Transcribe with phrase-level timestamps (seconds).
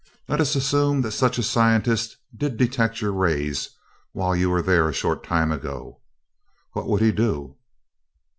[0.27, 3.69] Let us assume that such a scientist did detect your rays
[4.13, 5.99] while you were there a short time ago.
[6.71, 7.55] What would he do?"